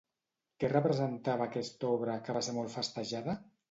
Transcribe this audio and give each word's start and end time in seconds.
Què 0.63 0.71
representava 0.73 1.47
aquesta 1.51 1.93
obra, 2.01 2.19
que 2.27 2.39
va 2.39 2.47
ser 2.51 2.61
molt 2.61 2.79
festejada? 2.81 3.43